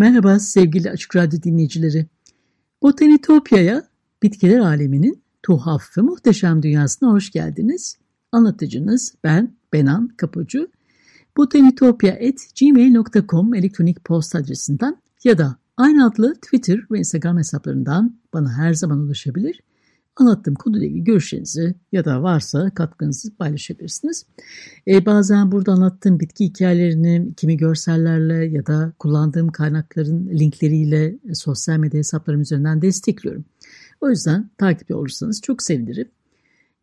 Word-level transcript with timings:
Merhaba 0.00 0.38
sevgili 0.38 0.90
Açık 0.90 1.16
Radyo 1.16 1.42
dinleyicileri. 1.42 2.06
Botanitopya'ya, 2.82 3.82
bitkiler 4.22 4.58
aleminin 4.58 5.22
tuhaf 5.42 5.98
ve 5.98 6.02
muhteşem 6.02 6.62
dünyasına 6.62 7.10
hoş 7.10 7.30
geldiniz. 7.30 7.98
Anlatıcınız 8.32 9.14
ben 9.24 9.56
Benan 9.72 10.08
Kapucu. 10.08 10.68
botanitopya.gmail.com 11.36 13.54
elektronik 13.54 14.04
posta 14.04 14.38
adresinden 14.38 14.96
ya 15.24 15.38
da 15.38 15.56
aynı 15.76 16.06
adlı 16.06 16.34
Twitter 16.34 16.80
ve 16.90 16.98
Instagram 16.98 17.38
hesaplarından 17.38 18.16
bana 18.32 18.58
her 18.58 18.74
zaman 18.74 18.98
ulaşabilir 18.98 19.60
anlattığım 20.16 20.54
konuyla 20.54 20.86
ilgili 20.86 21.04
görüşlerinizi 21.04 21.74
ya 21.92 22.04
da 22.04 22.22
varsa 22.22 22.70
katkınızı 22.70 23.36
paylaşabilirsiniz. 23.36 24.26
E, 24.88 25.06
bazen 25.06 25.52
burada 25.52 25.72
anlattığım 25.72 26.20
bitki 26.20 26.44
hikayelerini 26.44 27.34
kimi 27.36 27.56
görsellerle 27.56 28.46
ya 28.46 28.66
da 28.66 28.92
kullandığım 28.98 29.48
kaynakların 29.48 30.28
linkleriyle 30.28 31.18
e, 31.28 31.34
sosyal 31.34 31.78
medya 31.78 31.98
hesaplarım 31.98 32.40
üzerinden 32.40 32.82
destekliyorum. 32.82 33.44
O 34.00 34.10
yüzden 34.10 34.50
takipte 34.58 34.94
olursanız 34.94 35.40
çok 35.42 35.62
sevinirim. 35.62 36.08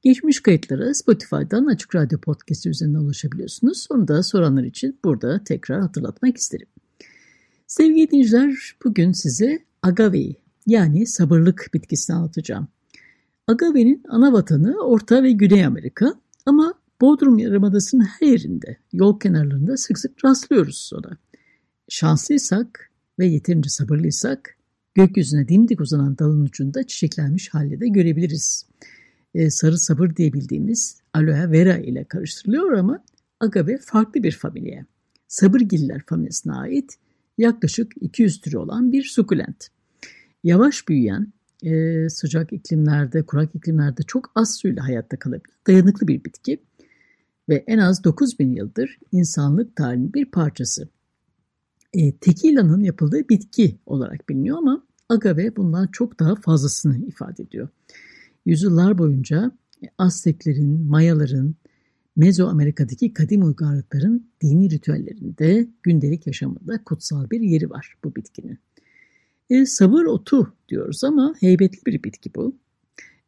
Geçmiş 0.01 0.39
kayıtlara 0.39 0.93
Spotify'dan 0.93 1.65
Açık 1.65 1.95
Radyo 1.95 2.19
Podcast 2.19 2.65
üzerinden 2.65 2.99
ulaşabiliyorsunuz. 2.99 3.87
Onu 3.89 4.07
da 4.07 4.23
soranlar 4.23 4.63
için 4.63 4.99
burada 5.03 5.43
tekrar 5.43 5.81
hatırlatmak 5.81 6.37
isterim. 6.37 6.67
Sevgili 7.67 8.11
dinleyiciler, 8.11 8.75
bugün 8.85 9.11
size 9.11 9.59
agave 9.83 10.35
yani 10.67 11.05
sabırlık 11.05 11.69
bitkisini 11.73 12.15
anlatacağım. 12.15 12.67
Agave'nin 13.47 14.03
ana 14.09 14.33
vatanı 14.33 14.75
Orta 14.79 15.23
ve 15.23 15.31
Güney 15.31 15.65
Amerika 15.65 16.13
ama 16.45 16.73
Bodrum 17.01 17.39
Yarımadası'nın 17.39 18.03
her 18.03 18.27
yerinde, 18.27 18.77
yol 18.93 19.19
kenarlarında 19.19 19.77
sık 19.77 19.99
sık 19.99 20.25
rastlıyoruz 20.25 20.91
ona. 20.93 21.17
Şanslıysak 21.89 22.91
ve 23.19 23.25
yeterince 23.25 23.69
sabırlıysak 23.69 24.57
gökyüzüne 24.95 25.47
dimdik 25.47 25.81
uzanan 25.81 26.17
dalın 26.17 26.45
ucunda 26.45 26.87
çiçeklenmiş 26.87 27.53
halde 27.53 27.79
de 27.79 27.87
görebiliriz. 27.87 28.65
Ee, 29.35 29.49
sarı 29.49 29.77
sabır 29.77 30.15
diye 30.15 30.33
bildiğimiz 30.33 30.97
aloe 31.13 31.51
vera 31.51 31.77
ile 31.77 32.03
karıştırılıyor 32.03 32.71
ama 32.71 33.03
agave 33.39 33.77
farklı 33.77 34.23
bir 34.23 34.31
familye. 34.31 34.85
Sabırgiller 35.27 36.01
familyasına 36.05 36.59
ait 36.59 36.97
yaklaşık 37.37 37.91
200 38.01 38.41
türü 38.41 38.57
olan 38.57 38.91
bir 38.91 39.03
sukulent. 39.03 39.67
Yavaş 40.43 40.87
büyüyen 40.87 41.33
e, 41.63 42.09
sıcak 42.09 42.53
iklimlerde, 42.53 43.25
kurak 43.25 43.55
iklimlerde 43.55 44.03
çok 44.03 44.31
az 44.35 44.57
suyla 44.57 44.83
hayatta 44.83 45.19
kalabilir. 45.19 45.55
Dayanıklı 45.67 46.07
bir 46.07 46.23
bitki 46.23 46.61
ve 47.49 47.63
en 47.67 47.77
az 47.77 48.03
9000 48.03 48.55
yıldır 48.55 48.99
insanlık 49.11 49.75
tarihinin 49.75 50.13
bir 50.13 50.25
parçası. 50.25 50.87
E, 51.93 52.17
tekila'nın 52.17 52.83
yapıldığı 52.83 53.29
bitki 53.29 53.77
olarak 53.85 54.29
biliniyor 54.29 54.57
ama 54.57 54.83
agave 55.09 55.55
bundan 55.55 55.87
çok 55.87 56.19
daha 56.19 56.35
fazlasını 56.35 56.97
ifade 56.97 57.43
ediyor. 57.43 57.69
Yüzyıllar 58.45 58.97
boyunca 58.97 59.51
Azteklerin, 59.97 60.81
Mayaların, 60.81 61.55
Mezoamerika'daki 62.15 63.13
kadim 63.13 63.43
uygarlıkların 63.43 64.29
dini 64.41 64.69
ritüellerinde, 64.69 65.67
gündelik 65.83 66.27
yaşamında 66.27 66.83
kutsal 66.83 67.29
bir 67.29 67.41
yeri 67.41 67.69
var 67.69 67.97
bu 68.03 68.15
bitkinin. 68.15 68.59
E, 69.49 69.65
sabır 69.65 70.05
otu 70.05 70.53
diyoruz 70.69 71.03
ama 71.03 71.33
heybetli 71.39 71.85
bir 71.85 72.03
bitki 72.03 72.35
bu. 72.35 72.55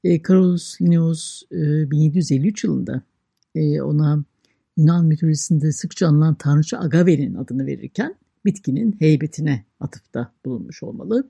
E, 0.04 0.22
Carolus 0.22 0.82
Linnaeus 0.82 1.44
e, 1.52 1.92
1753 1.92 2.64
yılında 2.64 3.02
e, 3.56 3.82
ona 3.82 4.24
Yunan 4.78 5.06
mitolojisinde 5.06 5.72
sıkça 5.72 6.08
anılan 6.08 6.36
tanrıça 6.36 6.80
Agave'nin 6.80 7.36
adını 7.36 7.66
verirken 7.66 8.16
bitkinin 8.46 8.96
heybetine 9.00 9.66
atıfta 9.80 10.34
bulunmuş 10.46 10.84
olmalı. 10.84 11.30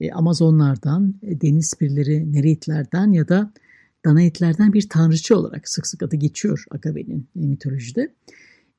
E, 0.00 0.12
Amazonlardan, 0.12 1.14
e, 1.22 1.40
deniz 1.40 1.74
pirleri, 1.74 2.32
nereitlerden 2.32 3.12
ya 3.12 3.28
da 3.28 3.52
danaitlerden 4.04 4.72
bir 4.72 4.88
tanrıça 4.88 5.36
olarak 5.36 5.68
sık 5.68 5.86
sık 5.86 6.02
adı 6.02 6.16
geçiyor 6.16 6.64
Agave'nin 6.70 7.26
e, 7.36 7.46
mitolojide. 7.46 8.14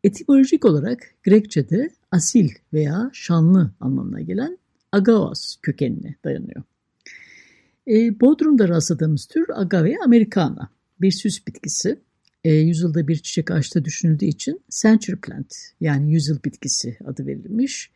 Etimolojik 0.04 0.66
olarak 0.66 1.00
Grekçe'de 1.24 1.90
asil 2.12 2.50
veya 2.74 3.10
şanlı 3.14 3.72
anlamına 3.80 4.22
gelen 4.22 4.58
agaos 4.92 5.56
kökenine 5.62 6.16
dayanıyor. 6.24 6.64
E, 7.88 8.20
Bodrum'da 8.20 8.68
rastladığımız 8.68 9.26
tür 9.26 9.46
agave 9.54 9.96
americana 10.06 10.70
bir 11.02 11.12
süs 11.12 11.48
bitkisi. 11.48 12.00
E, 12.44 12.54
yüzyılda 12.54 13.08
bir 13.08 13.16
çiçek 13.16 13.52
ağaçta 13.52 13.86
düşünüldüğü 13.86 14.26
için 14.26 14.62
century 14.82 15.16
plant 15.16 15.54
yani 15.80 16.14
yüzyıl 16.14 16.38
bitkisi 16.46 16.98
adı 17.06 17.26
verilmiş. 17.26 17.92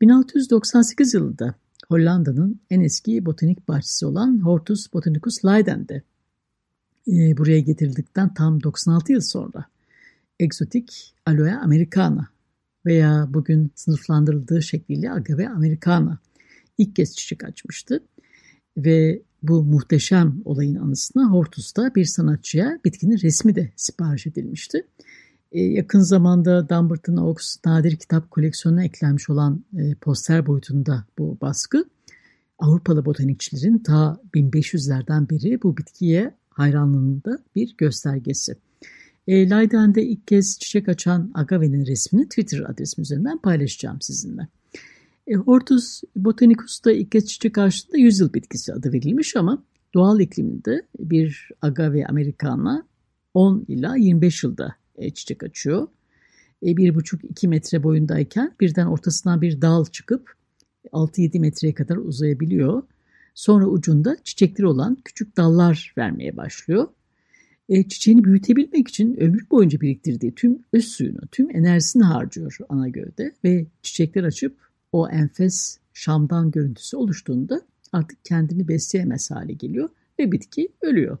1698 0.00 1.14
yılında 1.14 1.54
Hollanda'nın 1.88 2.60
en 2.70 2.80
eski 2.80 3.26
botanik 3.26 3.68
bahçesi 3.68 4.06
olan 4.06 4.40
Hortus 4.44 4.92
Botanicus 4.92 5.44
Leiden'de 5.44 6.02
e, 7.08 7.36
buraya 7.36 7.60
getirildikten 7.60 8.34
tam 8.34 8.62
96 8.62 9.12
yıl 9.12 9.20
sonra 9.20 9.64
egzotik 10.40 11.14
aloe 11.26 11.52
americana 11.52 12.31
veya 12.86 13.26
bugün 13.28 13.72
sınıflandırıldığı 13.74 14.62
şekliyle 14.62 15.12
Agave 15.12 15.48
americana 15.48 16.18
ilk 16.78 16.96
kez 16.96 17.16
çiçek 17.16 17.44
açmıştı. 17.44 18.02
Ve 18.76 19.22
bu 19.42 19.64
muhteşem 19.64 20.42
olayın 20.44 20.74
anısına 20.74 21.30
Hortus'ta 21.30 21.94
bir 21.94 22.04
sanatçıya 22.04 22.78
bitkinin 22.84 23.18
resmi 23.18 23.54
de 23.54 23.72
sipariş 23.76 24.26
edilmişti. 24.26 24.86
Ee, 25.52 25.60
yakın 25.60 26.00
zamanda 26.00 26.68
Dumbarton 26.68 27.16
Oaks 27.16 27.56
nadir 27.66 27.96
kitap 27.96 28.30
koleksiyonuna 28.30 28.84
eklenmiş 28.84 29.30
olan 29.30 29.64
e, 29.78 29.94
poster 29.94 30.46
boyutunda 30.46 31.04
bu 31.18 31.38
baskı. 31.40 31.84
Avrupalı 32.58 33.04
botanikçilerin 33.04 33.78
ta 33.78 34.20
1500'lerden 34.34 35.30
beri 35.30 35.62
bu 35.62 35.76
bitkiye 35.76 36.34
hayranlığının 36.50 37.22
da 37.24 37.38
bir 37.54 37.74
göstergesi. 37.78 38.56
E, 39.28 39.50
Leiden'de 39.50 40.04
ilk 40.06 40.26
kez 40.26 40.58
çiçek 40.58 40.88
açan 40.88 41.30
agave'nin 41.34 41.86
resmini 41.86 42.28
Twitter 42.28 42.60
adresim 42.60 43.02
üzerinden 43.02 43.38
paylaşacağım 43.38 44.00
sizinle. 44.00 44.48
E, 45.26 45.34
Hortus 45.34 46.02
botanicus'ta 46.16 46.92
ilk 46.92 47.12
kez 47.12 47.26
çiçek 47.26 47.58
açtığında 47.58 47.98
yüzyıl 47.98 48.32
bitkisi 48.32 48.72
adı 48.72 48.92
verilmiş 48.92 49.36
ama 49.36 49.62
doğal 49.94 50.20
ikliminde 50.20 50.82
bir 50.98 51.50
agave 51.62 52.06
americana 52.06 52.86
10 53.34 53.64
ila 53.68 53.96
25 53.96 54.44
yılda 54.44 54.74
e, 54.96 55.10
çiçek 55.10 55.42
açıyor. 55.42 55.88
E, 56.62 56.66
1,5-2 56.66 57.48
metre 57.48 57.82
boyundayken 57.82 58.54
birden 58.60 58.86
ortasından 58.86 59.42
bir 59.42 59.60
dal 59.60 59.84
çıkıp 59.84 60.34
6-7 60.92 61.40
metreye 61.40 61.74
kadar 61.74 61.96
uzayabiliyor. 61.96 62.82
Sonra 63.34 63.66
ucunda 63.66 64.16
çiçekleri 64.24 64.66
olan 64.66 64.98
küçük 65.04 65.36
dallar 65.36 65.94
vermeye 65.98 66.36
başlıyor 66.36 66.88
e, 67.68 67.88
çiçeğini 67.88 68.24
büyütebilmek 68.24 68.88
için 68.88 69.20
ömür 69.20 69.50
boyunca 69.50 69.80
biriktirdiği 69.80 70.34
tüm 70.34 70.58
öz 70.72 70.84
suyunu, 70.84 71.20
tüm 71.32 71.56
enerjisini 71.56 72.02
harcıyor 72.02 72.56
ana 72.68 72.88
gövde 72.88 73.32
ve 73.44 73.66
çiçekler 73.82 74.24
açıp 74.24 74.56
o 74.92 75.08
enfes 75.08 75.78
şamdan 75.94 76.50
görüntüsü 76.50 76.96
oluştuğunda 76.96 77.62
artık 77.92 78.24
kendini 78.24 78.68
besleyemez 78.68 79.30
hale 79.30 79.52
geliyor 79.52 79.88
ve 80.18 80.32
bitki 80.32 80.68
ölüyor. 80.82 81.18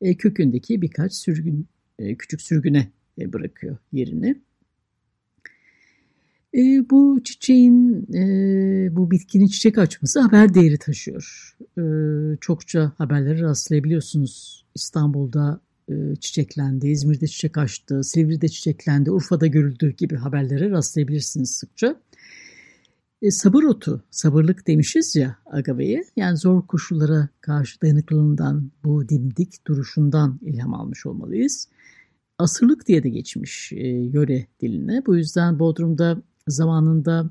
E, 0.00 0.14
kökündeki 0.14 0.82
birkaç 0.82 1.14
sürgün, 1.14 1.66
e, 1.98 2.14
küçük 2.14 2.42
sürgüne 2.42 2.88
e, 3.18 3.32
bırakıyor 3.32 3.76
yerini. 3.92 4.40
E, 6.54 6.90
bu 6.90 7.20
çiçeğin, 7.24 8.06
e, 8.14 8.96
bu 8.96 9.10
bitkinin 9.10 9.46
çiçek 9.46 9.78
açması 9.78 10.20
haber 10.20 10.54
değeri 10.54 10.78
taşıyor. 10.78 11.56
E, 11.78 11.82
çokça 12.40 12.92
haberlere 12.98 13.40
rastlayabiliyorsunuz. 13.40 14.64
İstanbul'da 14.74 15.60
çiçeklendi, 16.20 16.88
İzmir'de 16.88 17.26
çiçek 17.26 17.58
açtı, 17.58 18.04
Silivri'de 18.04 18.48
çiçeklendi, 18.48 19.10
Urfa'da 19.10 19.46
görüldü 19.46 19.94
gibi 19.96 20.16
haberlere 20.16 20.70
rastlayabilirsiniz 20.70 21.50
sıkça. 21.50 22.00
E, 23.22 23.30
sabır 23.30 23.62
otu, 23.62 24.02
sabırlık 24.10 24.66
demişiz 24.66 25.16
ya 25.16 25.36
agaveye. 25.46 26.04
Yani 26.16 26.36
zor 26.36 26.66
koşullara 26.66 27.28
karşı 27.40 27.80
dayanıklılığından, 27.80 28.70
bu 28.84 29.08
dimdik 29.08 29.66
duruşundan 29.66 30.40
ilham 30.42 30.74
almış 30.74 31.06
olmalıyız. 31.06 31.68
Asırlık 32.38 32.88
diye 32.88 33.02
de 33.02 33.08
geçmiş 33.08 33.72
e, 33.72 33.88
yöre 33.88 34.46
diline. 34.60 35.02
Bu 35.06 35.16
yüzden 35.16 35.58
Bodrum'da 35.58 36.22
zamanında 36.48 37.30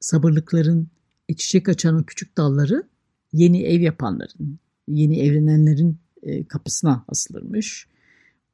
sabırlıkların 0.00 0.88
e, 1.28 1.34
çiçek 1.36 1.68
açan 1.68 1.94
o 1.94 2.04
küçük 2.04 2.36
dalları 2.36 2.82
yeni 3.32 3.62
ev 3.62 3.80
yapanların, 3.80 4.58
yeni 4.88 5.20
evlenenlerin 5.20 5.98
e, 6.22 6.44
kapısına 6.44 7.04
asılırmış. 7.08 7.86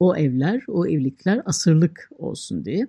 O 0.00 0.16
evler, 0.16 0.64
o 0.68 0.86
evlilikler 0.86 1.42
asırlık 1.44 2.10
olsun 2.18 2.64
diye. 2.64 2.88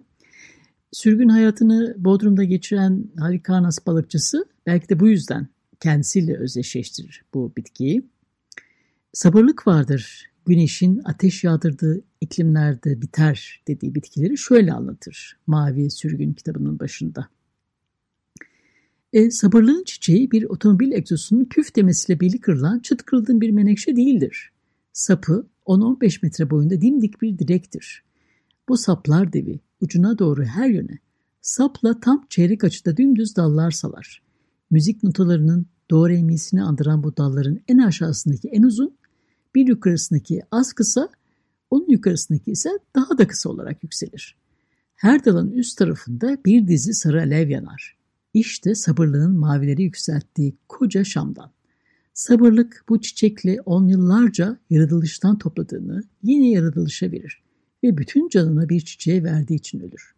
Sürgün 0.91 1.29
hayatını 1.29 1.95
Bodrum'da 1.97 2.43
geçiren 2.43 3.07
Harikanas 3.19 3.85
balıkçısı 3.87 4.45
belki 4.65 4.89
de 4.89 4.99
bu 4.99 5.07
yüzden 5.07 5.47
kendisiyle 5.79 6.37
özdeşleştirir 6.37 7.23
bu 7.33 7.53
bitkiyi. 7.57 8.09
Sabırlık 9.13 9.67
vardır. 9.67 10.25
Güneşin 10.45 11.01
ateş 11.05 11.43
yağdırdığı 11.43 12.01
iklimlerde 12.21 13.01
biter 13.01 13.61
dediği 13.67 13.95
bitkileri 13.95 14.37
şöyle 14.37 14.73
anlatır 14.73 15.37
Mavi 15.47 15.91
Sürgün 15.91 16.33
kitabının 16.33 16.79
başında. 16.79 17.27
E, 19.13 19.31
sabırlığın 19.31 19.83
çiçeği 19.83 20.31
bir 20.31 20.43
otomobil 20.43 20.91
egzosunun 20.91 21.45
püf 21.45 21.75
demesiyle 21.75 22.19
birlik 22.19 22.43
kırılan 22.43 22.79
çıt 22.79 23.03
kırıldığın 23.03 23.41
bir 23.41 23.49
menekşe 23.49 23.95
değildir. 23.95 24.51
Sapı 24.95 25.47
10-15 25.65 26.19
metre 26.23 26.49
boyunda 26.49 26.81
dimdik 26.81 27.21
bir 27.21 27.39
direktir. 27.39 28.03
Bu 28.69 28.77
saplar 28.77 29.33
devi 29.33 29.59
ucuna 29.81 30.19
doğru 30.19 30.43
her 30.43 30.69
yöne 30.69 30.99
sapla 31.41 31.99
tam 31.99 32.25
çeyrek 32.29 32.63
açıda 32.63 32.97
dümdüz 32.97 33.35
dallar 33.35 33.71
salar. 33.71 34.21
Müzik 34.71 35.03
notalarının 35.03 35.65
do 35.91 36.09
re 36.09 36.61
andıran 36.61 37.03
bu 37.03 37.17
dalların 37.17 37.59
en 37.67 37.77
aşağısındaki 37.77 38.47
en 38.47 38.63
uzun, 38.63 38.97
bir 39.55 39.67
yukarısındaki 39.67 40.41
az 40.51 40.73
kısa, 40.73 41.09
onun 41.69 41.89
yukarısındaki 41.89 42.51
ise 42.51 42.69
daha 42.95 43.17
da 43.17 43.27
kısa 43.27 43.49
olarak 43.49 43.83
yükselir. 43.83 44.35
Her 44.95 45.25
dalın 45.25 45.51
üst 45.51 45.77
tarafında 45.77 46.37
bir 46.45 46.67
dizi 46.67 46.93
sarı 46.93 47.21
alev 47.21 47.49
yanar. 47.49 47.97
İşte 48.33 48.75
sabırlığın 48.75 49.37
mavileri 49.37 49.83
yükselttiği 49.83 50.57
koca 50.69 51.03
Şam'dan. 51.03 51.54
Sabırlık 52.15 52.83
bu 52.89 53.01
çiçekle 53.01 53.61
on 53.61 53.87
yıllarca 53.87 54.57
yaratılıştan 54.69 55.37
topladığını 55.37 56.03
yine 56.23 56.49
yaratılışa 56.49 57.11
verir 57.11 57.43
ve 57.83 57.97
bütün 57.97 58.29
canını 58.29 58.69
bir 58.69 58.81
çiçeğe 58.81 59.23
verdiği 59.23 59.55
için 59.55 59.79
ölür. 59.79 60.15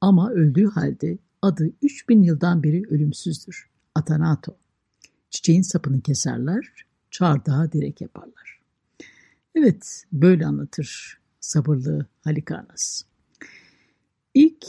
Ama 0.00 0.30
öldüğü 0.30 0.66
halde 0.66 1.18
adı 1.42 1.70
3000 1.82 2.22
yıldan 2.22 2.62
beri 2.62 2.82
ölümsüzdür. 2.90 3.70
Atanato. 3.94 4.56
Çiçeğin 5.30 5.62
sapını 5.62 6.00
keserler, 6.00 6.72
çardağa 7.10 7.72
direk 7.72 8.00
yaparlar. 8.00 8.60
Evet, 9.54 10.04
böyle 10.12 10.46
anlatır 10.46 11.18
sabırlı 11.40 12.06
Halikanas. 12.24 13.02
İlk 14.34 14.66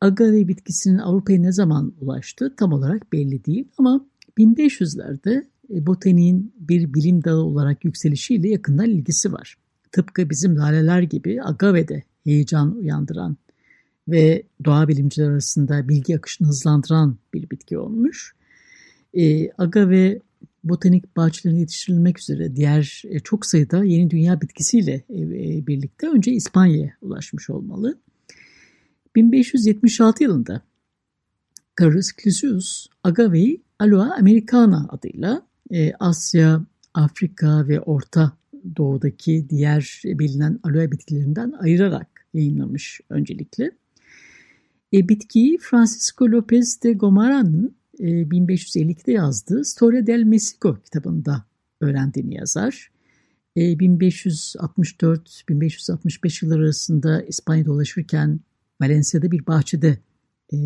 agave 0.00 0.48
bitkisinin 0.48 0.98
Avrupa'ya 0.98 1.40
ne 1.40 1.52
zaman 1.52 1.92
ulaştı 2.00 2.54
tam 2.56 2.72
olarak 2.72 3.12
belli 3.12 3.44
değil 3.44 3.68
ama 3.78 4.06
1500'lerde 4.38 5.36
e, 5.36 5.48
botaniğin 5.70 6.52
bir 6.58 6.94
bilim 6.94 7.24
dalı 7.24 7.42
olarak 7.42 7.84
yükselişiyle 7.84 8.48
yakından 8.48 8.90
ilgisi 8.90 9.32
var. 9.32 9.56
Tıpkı 9.92 10.30
bizim 10.30 10.56
laleler 10.56 11.02
gibi 11.02 11.42
agavede 11.42 12.02
heyecan 12.24 12.76
uyandıran 12.76 13.36
ve 14.08 14.42
doğa 14.64 14.88
bilimciler 14.88 15.30
arasında 15.30 15.88
bilgi 15.88 16.16
akışını 16.16 16.48
hızlandıran 16.48 17.16
bir 17.34 17.50
bitki 17.50 17.78
olmuş. 17.78 18.34
E, 19.14 19.50
agave 19.58 20.20
botanik 20.64 21.16
bahçelerine 21.16 21.60
yetiştirilmek 21.60 22.18
üzere 22.18 22.56
diğer 22.56 23.02
e, 23.08 23.20
çok 23.20 23.46
sayıda 23.46 23.84
yeni 23.84 24.10
dünya 24.10 24.40
bitkisiyle 24.40 25.04
e, 25.08 25.20
e, 25.20 25.66
birlikte 25.66 26.08
önce 26.08 26.32
İspanya'ya 26.32 26.92
ulaşmış 27.02 27.50
olmalı. 27.50 27.98
1576 29.16 30.22
yılında 30.22 30.62
Carus 31.80 32.06
Clusius 32.22 32.86
agaveyi 33.02 33.62
Aloe 33.78 34.14
americana 34.18 34.88
adıyla 34.90 35.36
e, 35.36 35.49
Asya, 36.00 36.66
Afrika 36.94 37.68
ve 37.68 37.80
Orta 37.80 38.32
Doğu'daki 38.76 39.46
diğer 39.50 40.02
bilinen 40.04 40.60
aloe 40.62 40.92
bitkilerinden 40.92 41.52
ayırarak 41.60 42.26
yayınlamış 42.34 43.00
öncelikle. 43.10 43.70
E, 44.92 45.08
bitkiyi 45.08 45.58
Francisco 45.58 46.26
López 46.26 46.82
de 46.82 46.92
Gomara'nın 46.92 47.74
e, 47.98 48.04
1552'de 48.04 49.12
yazdığı 49.12 49.64
Storia 49.64 50.06
del 50.06 50.22
Messico 50.22 50.78
kitabında 50.84 51.44
öğrendiğini 51.80 52.34
yazar. 52.34 52.90
E, 53.56 53.60
1564-1565 53.60 56.44
yılları 56.44 56.62
arasında 56.62 57.22
İspanya'da 57.22 57.68
dolaşırken 57.68 58.40
Valencia'da 58.80 59.30
bir 59.30 59.46
bahçede 59.46 59.98
e, 60.52 60.56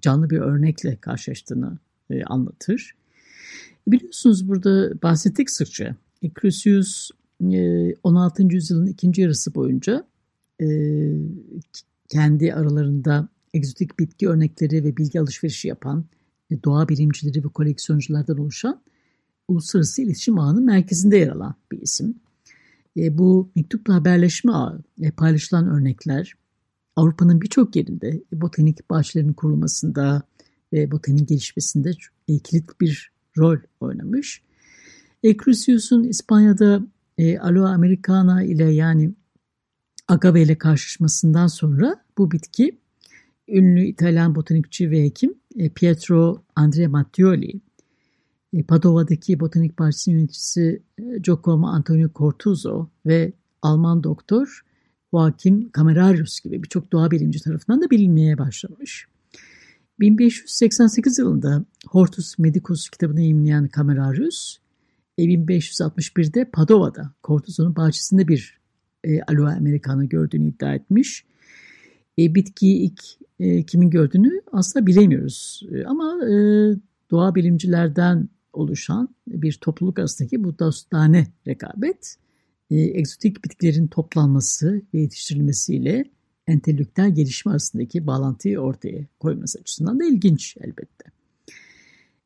canlı 0.00 0.30
bir 0.30 0.38
örnekle 0.38 0.96
karşılaştığını 0.96 1.78
e, 2.10 2.24
anlatır. 2.24 2.97
Biliyorsunuz 3.88 4.48
burada 4.48 5.02
bahsettik 5.02 5.50
sıkça. 5.50 5.96
Crucius 6.40 7.10
16. 8.02 8.42
yüzyılın 8.42 8.86
ikinci 8.86 9.22
yarısı 9.22 9.54
boyunca 9.54 10.06
e, 10.60 10.66
kendi 12.08 12.54
aralarında 12.54 13.28
egzotik 13.54 13.98
bitki 13.98 14.28
örnekleri 14.28 14.84
ve 14.84 14.96
bilgi 14.96 15.20
alışverişi 15.20 15.68
yapan 15.68 16.04
e, 16.50 16.62
doğa 16.62 16.88
bilimcileri 16.88 17.44
ve 17.44 17.48
koleksiyonculardan 17.48 18.38
oluşan 18.38 18.80
uluslararası 19.48 20.02
iletişim 20.02 20.38
ağının 20.38 20.64
merkezinde 20.64 21.16
yer 21.16 21.28
alan 21.28 21.54
bir 21.72 21.82
isim. 21.82 22.14
E, 22.96 23.18
bu 23.18 23.50
mektupla 23.56 23.94
haberleşme 23.94 24.52
ağı, 24.52 24.82
e, 25.00 25.10
paylaşılan 25.10 25.68
örnekler 25.68 26.34
Avrupa'nın 26.96 27.40
birçok 27.40 27.76
yerinde 27.76 28.22
botanik 28.32 28.90
bahçelerinin 28.90 29.32
kurulmasında 29.32 30.22
ve 30.72 30.90
botaniğin 30.90 31.26
gelişmesinde 31.26 31.92
kilit 32.44 32.80
bir 32.80 33.17
rol 33.38 33.58
oynamış. 33.80 34.42
E, 35.22 35.36
Crucius'un 35.36 36.04
İspanya'da 36.04 36.80
e, 37.18 37.38
Aloe 37.38 37.68
americana 37.68 38.42
ile 38.42 38.64
yani 38.64 39.14
agave 40.08 40.42
ile 40.42 40.58
karşılaşmasından 40.58 41.46
sonra 41.46 42.04
bu 42.18 42.30
bitki 42.30 42.78
ünlü 43.48 43.84
İtalyan 43.84 44.34
botanikçi 44.34 44.90
ve 44.90 45.04
hekim 45.04 45.34
e, 45.56 45.68
Pietro 45.68 46.42
Andrea 46.56 46.88
Mattioli, 46.88 47.60
e, 48.52 48.62
Padova'daki 48.62 49.40
botanik 49.40 49.78
bahçesi 49.78 50.10
yöneticisi 50.10 50.82
e, 50.98 51.18
Giacomo 51.18 51.66
Antonio 51.66 52.08
Cortuzzo 52.14 52.88
ve 53.06 53.32
Alman 53.62 54.04
doktor 54.04 54.64
Joachim 55.14 55.70
Camerarius 55.76 56.40
gibi 56.40 56.62
birçok 56.62 56.92
doğa 56.92 57.10
bilimci 57.10 57.42
tarafından 57.42 57.82
da 57.82 57.90
bilinmeye 57.90 58.38
başlamış. 58.38 59.06
1588 60.00 61.18
yılında 61.18 61.64
Hortus 61.88 62.38
Medicus 62.38 62.88
kitabını 62.88 63.20
yayınlayan 63.20 63.68
Camerarius, 63.76 64.58
1561'de 65.18 66.44
Padova'da 66.44 67.14
Cortuzzo'nun 67.24 67.76
bahçesinde 67.76 68.28
bir 68.28 68.58
e, 69.04 69.22
Aloe 69.22 69.52
americana 69.52 70.04
gördüğünü 70.04 70.48
iddia 70.48 70.74
etmiş. 70.74 71.24
E, 72.18 72.34
bitkiyi 72.34 72.76
ilk 72.76 73.00
e, 73.40 73.62
kimin 73.66 73.90
gördüğünü 73.90 74.40
aslında 74.52 74.86
bilemiyoruz. 74.86 75.62
E, 75.72 75.84
ama 75.84 76.18
e, 76.24 76.32
doğa 77.10 77.34
bilimcilerden 77.34 78.28
oluşan 78.52 79.08
bir 79.26 79.52
topluluk 79.52 79.98
arasındaki 79.98 80.44
bu 80.44 80.58
dostane 80.58 81.26
rekabet 81.46 82.16
e, 82.70 82.76
egzotik 82.76 83.44
bitkilerin 83.44 83.86
toplanması 83.86 84.82
ve 84.94 84.98
yetiştirilmesiyle 85.00 86.04
entelektüel 86.48 87.14
gelişme 87.14 87.52
arasındaki 87.52 88.06
bağlantıyı 88.06 88.58
ortaya 88.58 89.06
koyması 89.20 89.58
açısından 89.58 90.00
da 90.00 90.04
ilginç 90.04 90.56
elbette. 90.60 91.04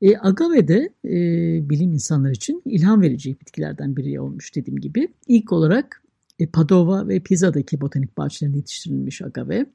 E, 0.03 0.19
agave 0.21 0.69
de 0.69 0.93
e, 1.05 1.11
bilim 1.71 1.93
insanları 1.93 2.33
için 2.33 2.63
ilham 2.65 3.03
verici 3.03 3.41
bitkilerden 3.41 3.97
biri 3.97 4.21
olmuş 4.21 4.55
dediğim 4.55 4.81
gibi. 4.81 5.09
İlk 5.29 5.53
olarak 5.53 6.03
e, 6.39 6.47
Padova 6.47 7.09
ve 7.09 7.21
Pisa'daki 7.21 7.81
botanik 7.81 8.17
bahçelerinde 8.17 8.57
yetiştirilmiş 8.57 9.23
agave. 9.23 9.67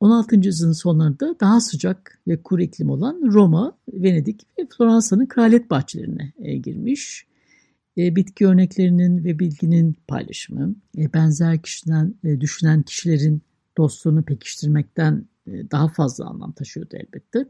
16. 0.00 0.36
yüzyılın 0.36 0.72
sonlarında 0.72 1.36
daha 1.40 1.60
sıcak 1.60 2.18
ve 2.28 2.42
kuru 2.42 2.62
iklim 2.62 2.90
olan 2.90 3.20
Roma, 3.32 3.78
Venedik 3.92 4.46
ve 4.58 4.66
Floransa'nın 4.76 5.26
kraliyet 5.26 5.70
bahçelerine 5.70 6.32
e, 6.38 6.56
girmiş. 6.56 7.26
E, 7.98 8.16
bitki 8.16 8.46
örneklerinin 8.46 9.24
ve 9.24 9.38
bilginin 9.38 9.96
paylaşımı, 10.08 10.74
e, 10.98 11.12
benzer 11.12 11.62
kişiden 11.62 12.14
e, 12.24 12.40
düşünen 12.40 12.82
kişilerin 12.82 13.42
dostluğunu 13.76 14.22
pekiştirmekten 14.22 15.26
e, 15.46 15.70
daha 15.70 15.88
fazla 15.88 16.26
anlam 16.26 16.52
taşıyordu 16.52 16.96
elbette. 16.96 17.48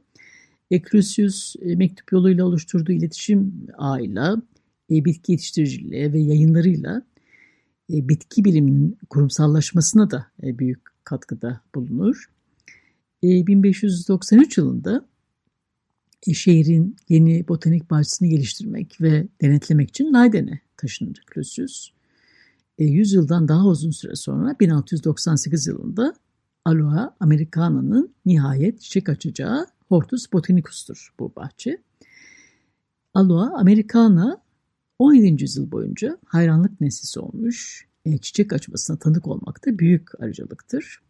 Eclusius 0.71 1.57
e, 1.63 1.77
mektup 1.77 2.13
yoluyla 2.13 2.45
oluşturduğu 2.45 2.93
iletişim 2.93 3.67
ağıyla, 3.79 4.43
e, 4.91 5.05
bitki 5.05 5.33
yetiştiriciliği 5.33 6.13
ve 6.13 6.19
yayınlarıyla 6.19 7.03
bitki 7.91 8.45
biliminin 8.45 8.99
kurumsallaşmasına 9.11 10.11
da 10.11 10.27
büyük 10.43 10.81
katkıda 11.05 11.61
bulunur. 11.75 12.31
1593 13.23 14.59
yılında 14.59 15.09
şehrin 16.33 16.97
yeni 17.09 17.49
botanik 17.49 17.91
bahçesini 17.91 18.29
geliştirmek 18.29 19.01
ve 19.01 19.29
denetlemek 19.41 19.89
için 19.89 20.15
Leiden'e 20.15 20.61
taşındı 20.77 21.21
Clusius. 21.35 21.93
E, 22.79 22.85
100 22.85 23.13
yıldan 23.13 23.49
daha 23.49 23.67
uzun 23.67 23.91
süre 23.91 24.17
sonra 24.17 24.57
1698 24.61 25.67
yılında 25.67 26.15
Aloha 26.65 27.17
Americana'nın 27.21 28.15
nihayet 28.27 28.81
çiçek 28.81 29.09
açacağı 29.09 29.67
Hortus 29.89 30.33
Botanicus'tur 30.33 31.15
bu 31.19 31.33
bahçe. 31.37 31.83
Aloha 33.15 33.55
Americana 33.55 34.43
17. 34.99 35.43
yüzyıl 35.43 35.73
boyunca 35.73 36.19
hayranlık 36.25 36.81
nesnesi 36.81 37.21
olmuş, 37.21 37.87
e, 38.05 38.19
çiçek 38.19 38.53
açmasına 38.53 38.97
tanık 38.97 39.27
olmak 39.27 39.67
da 39.67 39.79
büyük 39.79 40.21
ayrıcalıktır. 40.21 41.03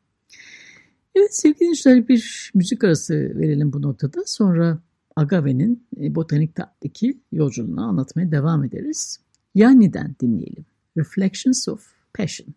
Evet 1.15 1.37
sevgili 1.37 1.61
dinleyiciler 1.61 2.09
bir 2.09 2.51
müzik 2.55 2.85
arası 2.85 3.15
verelim 3.15 3.73
bu 3.73 3.83
noktada. 3.83 4.23
Sonra 4.27 4.79
Agave'nin 5.17 5.87
e, 6.01 6.15
botanikteki 6.15 7.21
yolculuğunu 7.33 7.83
anlatmaya 7.89 8.31
devam 8.33 8.65
ederiz. 8.65 9.21
Yanni'den 9.55 10.17
dinleyelim. 10.21 10.65
Reflections 10.97 11.69
of 11.69 11.95
Passion. 12.15 12.55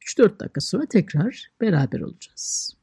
3-4 0.00 0.40
dakika 0.40 0.60
sonra 0.60 0.86
tekrar 0.86 1.50
beraber 1.60 2.00
olacağız. 2.00 2.76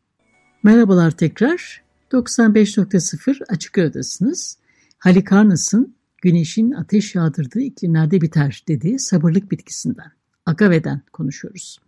Merhabalar 0.64 1.12
tekrar. 1.12 1.84
95.0 2.12 3.44
Açık 3.48 3.78
Radyo'dasınız. 3.78 4.58
Halikarnas'ın 4.98 5.96
güneşin 6.22 6.72
ateş 6.72 7.16
yağdırdığı 7.16 7.62
iklimlerde 7.62 8.22
biter 8.22 8.64
dediği 8.68 9.00
sabırlık 9.00 9.52
bitkisinden, 9.52 10.12
agave'den 10.46 11.02
konuşuyoruz. 11.14 11.80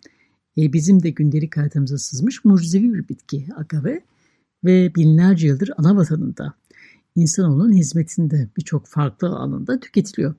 E, 0.58 0.74
bizim 0.74 1.04
de 1.04 1.10
gündelik 1.10 1.58
hayatımıza 1.58 1.98
sızmış 1.98 2.46
mucizevi 2.46 2.94
bir 2.94 3.10
bitki 3.10 3.48
agave 3.56 4.02
ve 4.64 4.96
binlerce 4.96 5.48
yıldır 5.48 5.72
ana 5.78 5.96
vatanında 5.96 6.54
insanoğlunun 7.16 7.74
hizmetinde 7.74 8.48
birçok 8.58 8.88
farklı 8.88 9.28
alanda 9.28 9.80
tüketiliyor. 9.80 10.36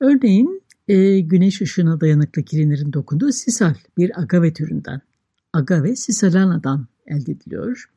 Örneğin 0.00 0.62
e, 0.88 1.20
güneş 1.20 1.62
ışığına 1.62 2.00
dayanıklı 2.00 2.42
kirinlerin 2.42 2.92
dokunduğu 2.92 3.32
sisal 3.32 3.74
bir 3.96 4.20
agave 4.20 4.52
türünden. 4.52 5.00
Agave 5.52 5.96
sisalana'dan 5.96 6.86
elde 7.06 7.32
ediliyor. 7.32 7.90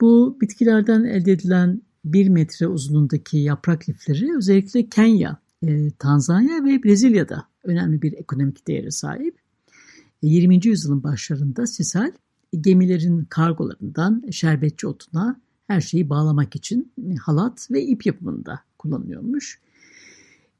Bu 0.00 0.38
bitkilerden 0.40 1.04
elde 1.04 1.32
edilen 1.32 1.82
bir 2.04 2.28
metre 2.28 2.66
uzunluğundaki 2.66 3.38
yaprak 3.38 3.88
lifleri 3.88 4.36
özellikle 4.36 4.88
Kenya, 4.88 5.38
e, 5.62 5.90
Tanzanya 5.90 6.64
ve 6.64 6.82
Brezilya'da 6.82 7.46
önemli 7.64 8.02
bir 8.02 8.12
ekonomik 8.12 8.68
değere 8.68 8.90
sahip. 8.90 9.38
20. 10.22 10.56
E, 10.56 10.60
yüzyılın 10.64 11.02
başlarında 11.02 11.66
sisal 11.66 12.12
gemilerin 12.60 13.24
kargolarından 13.24 14.22
şerbetçi 14.30 14.86
otuna 14.86 15.40
her 15.66 15.80
şeyi 15.80 16.08
bağlamak 16.08 16.56
için 16.56 16.92
halat 17.20 17.68
ve 17.70 17.82
ip 17.84 18.06
yapımında 18.06 18.60
kullanılıyormuş. 18.78 19.60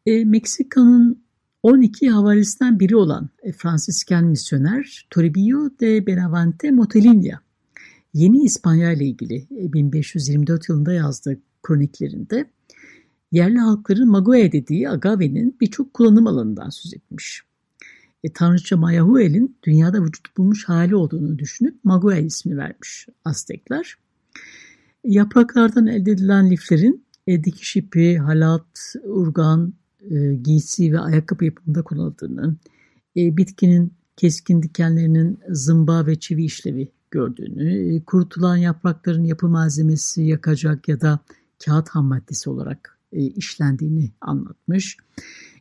E, 0.06 0.24
Meksika'nın 0.24 1.22
12 1.62 2.10
havalisinden 2.10 2.80
biri 2.80 2.96
olan 2.96 3.28
e, 3.42 3.52
Fransisken 3.52 4.24
misyoner 4.24 5.06
Toribio 5.10 5.70
de 5.80 6.06
Benavente 6.06 6.70
Motolinha, 6.70 7.40
Yeni 8.14 8.44
İspanya 8.44 8.92
ile 8.92 9.04
ilgili 9.04 9.46
1524 9.50 10.62
e, 10.62 10.72
yılında 10.72 10.92
yazdığı 10.92 11.40
kroniklerinde 11.62 12.50
yerli 13.32 13.58
halkların 13.58 14.08
Magoe 14.08 14.52
dediği 14.52 14.90
agave'nin 14.90 15.56
birçok 15.60 15.94
kullanım 15.94 16.26
alanından 16.26 16.68
söz 16.70 16.94
etmiş. 16.94 17.42
E, 18.24 18.32
Tanrıça 18.32 18.76
Mayahuel'in 18.76 19.56
dünyada 19.62 20.04
vücut 20.04 20.36
bulmuş 20.36 20.68
hali 20.68 20.96
olduğunu 20.96 21.38
düşünüp 21.38 21.84
Magoe 21.84 22.22
ismini 22.22 22.56
vermiş 22.56 23.06
Aztekler. 23.24 23.94
Yapraklardan 25.04 25.86
elde 25.86 26.10
edilen 26.10 26.50
liflerin 26.50 27.04
e, 27.26 27.44
dikiş 27.44 27.76
ipi, 27.76 28.18
halat, 28.18 28.94
urgan, 29.04 29.74
e, 30.10 30.34
giysi 30.34 30.92
ve 30.92 30.98
ayakkabı 31.00 31.44
yapımında 31.44 31.82
kullanıldığını, 31.82 32.56
e, 33.16 33.36
bitkinin 33.36 33.92
keskin 34.16 34.62
dikenlerinin 34.62 35.38
zımba 35.48 36.06
ve 36.06 36.20
çivi 36.20 36.44
işlevi 36.44 36.88
gördüğünü, 37.10 37.94
e, 37.94 38.04
kurutulan 38.04 38.56
yaprakların 38.56 39.24
yapı 39.24 39.48
malzemesi 39.48 40.22
yakacak 40.22 40.88
ya 40.88 41.00
da 41.00 41.18
kağıt 41.64 41.88
ham 41.88 42.04
maddesi 42.04 42.50
olarak 42.50 42.98
e, 43.12 43.22
işlendiğini 43.22 44.10
anlatmış. 44.20 44.96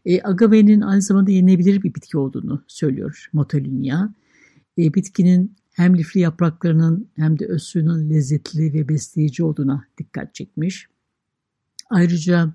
E, 0.06 0.22
agave'nin 0.22 0.82
aynı 0.82 1.02
zamanda 1.02 1.32
yenilebilir 1.32 1.84
bir 1.84 1.94
bitki 1.94 2.18
olduğunu 2.18 2.64
söylüyor 2.68 3.30
Motolinea. 3.34 4.14
E, 4.78 4.94
bitkinin 4.94 5.56
hem 5.74 5.98
lifli 5.98 6.20
yapraklarının 6.20 7.10
hem 7.16 7.40
de 7.40 7.46
öz 7.46 7.64
suyunun 7.64 8.10
lezzetli 8.10 8.74
ve 8.74 8.90
besleyici 8.90 9.44
olduğuna 9.44 9.86
dikkat 9.98 10.36
çekmiş. 10.36 10.88
Ayrıca 11.90 12.54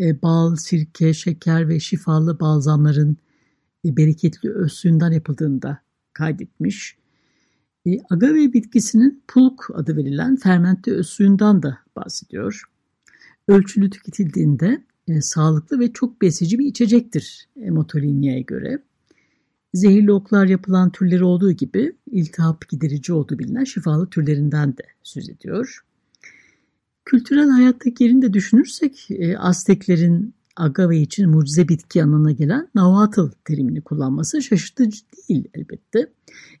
e, 0.00 0.22
bal, 0.22 0.56
sirke, 0.56 1.14
şeker 1.14 1.68
ve 1.68 1.80
şifalı 1.80 2.40
balzamların 2.40 3.16
e, 3.84 3.96
bereketli 3.96 4.50
öz 4.50 4.72
suyundan 4.72 5.12
yapıldığını 5.12 5.62
da 5.62 5.78
kaydetmiş. 6.12 6.96
E, 7.86 7.90
agave 8.10 8.52
bitkisinin 8.52 9.22
pulk 9.28 9.70
adı 9.74 9.96
verilen 9.96 10.36
fermente 10.36 10.92
öz 10.92 11.06
suyundan 11.06 11.62
da 11.62 11.78
bahsediyor. 11.96 12.62
Ölçülü 13.48 13.90
tüketildiğinde 13.90 14.84
e, 15.08 15.20
sağlıklı 15.20 15.80
ve 15.80 15.92
çok 15.92 16.22
besici 16.22 16.58
bir 16.58 16.66
içecektir 16.66 17.48
e, 17.56 17.70
Motolinya'ya 17.70 18.40
göre. 18.40 18.82
Zehirli 19.74 20.12
oklar 20.12 20.46
yapılan 20.46 20.90
türleri 20.90 21.24
olduğu 21.24 21.52
gibi 21.52 21.92
iltihap 22.10 22.68
giderici 22.68 23.12
olduğu 23.12 23.38
bilinen 23.38 23.64
şifalı 23.64 24.10
türlerinden 24.10 24.76
de 24.76 24.82
söz 25.02 25.28
ediyor. 25.28 25.84
Kültürel 27.10 27.48
hayattaki 27.48 28.04
yerini 28.04 28.22
de 28.22 28.32
düşünürsek 28.32 29.10
e, 29.10 29.38
Azteklerin 29.38 30.34
agave 30.56 30.98
için 30.98 31.30
mucize 31.30 31.68
bitki 31.68 32.02
anlamına 32.02 32.32
gelen 32.32 32.68
nahuatl 32.74 33.30
terimini 33.44 33.80
kullanması 33.80 34.42
şaşırtıcı 34.42 34.98
değil 35.28 35.44
elbette. 35.54 36.12